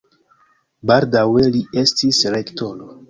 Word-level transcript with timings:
Baldaŭe 0.91 1.45
li 1.57 1.61
estis 1.83 2.23
rektoro. 2.37 2.91